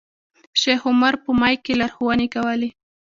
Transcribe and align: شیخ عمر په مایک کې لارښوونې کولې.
شیخ 0.61 0.81
عمر 0.89 1.13
په 1.23 1.29
مایک 1.39 1.59
کې 1.65 1.73
لارښوونې 1.79 2.27
کولې. 2.33 2.69